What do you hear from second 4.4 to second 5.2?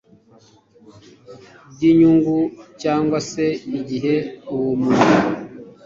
uwo muntu